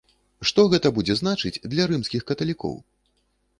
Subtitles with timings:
[0.51, 2.75] Што гэта будзе значыць для рымскіх каталікоў?